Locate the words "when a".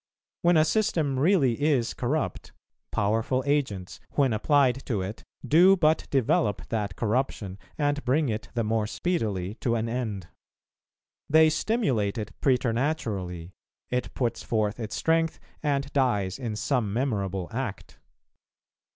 0.41-0.65